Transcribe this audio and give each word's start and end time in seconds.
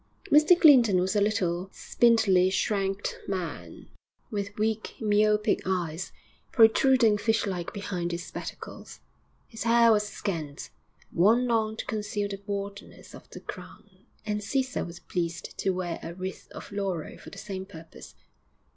Mr 0.31 0.59
Clinton 0.59 0.99
was 0.99 1.15
a 1.15 1.21
little, 1.21 1.69
spindly 1.71 2.49
shanked 2.49 3.19
man, 3.27 3.87
with 4.31 4.57
weak, 4.57 4.95
myopic 4.99 5.61
eyes, 5.67 6.11
protruding 6.51 7.17
fishlike 7.19 7.71
behind 7.71 8.11
his 8.11 8.25
spectacles. 8.25 8.99
His 9.47 9.61
hair 9.61 9.91
was 9.91 10.07
scant, 10.07 10.71
worn 11.11 11.45
long 11.45 11.77
to 11.77 11.85
conceal 11.85 12.27
the 12.29 12.39
baldness 12.39 13.13
of 13.13 13.29
the 13.29 13.41
crown 13.41 14.07
and 14.25 14.39
Cæsar 14.41 14.87
was 14.87 14.99
pleased 14.99 15.55
to 15.59 15.69
wear 15.69 15.99
a 16.01 16.15
wreath 16.15 16.49
of 16.51 16.71
laurel 16.71 17.19
for 17.19 17.29
the 17.29 17.37
same 17.37 17.67
purpose.... 17.67 18.15